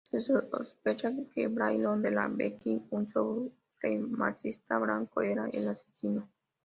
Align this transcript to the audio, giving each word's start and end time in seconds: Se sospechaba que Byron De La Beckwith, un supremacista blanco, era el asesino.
Se 0.09 0.19
sospechaba 0.19 1.17
que 1.31 1.47
Byron 1.47 2.01
De 2.01 2.09
La 2.09 2.27
Beckwith, 2.27 2.87
un 2.89 3.07
supremacista 3.07 4.79
blanco, 4.79 5.21
era 5.21 5.47
el 5.53 5.67
asesino. 5.67 6.27